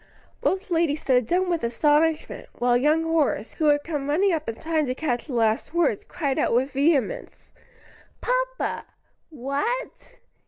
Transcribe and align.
Both 0.41 0.71
ladies 0.71 1.03
stood 1.03 1.27
dumb 1.27 1.47
with 1.47 1.63
astonishment, 1.63 2.49
while 2.53 2.75
young 2.75 3.03
Horace, 3.03 3.53
who 3.53 3.65
had 3.65 3.83
come 3.83 4.09
running 4.09 4.33
up 4.33 4.49
in 4.49 4.55
time 4.55 4.87
to 4.87 4.95
catch 4.95 5.27
the 5.27 5.33
last 5.35 5.75
words, 5.75 6.05
cried 6.05 6.39
out 6.39 6.55
with 6.55 6.71
vehemence, 6.71 7.51
"Papa! 8.19 8.87
what! 9.29 10.17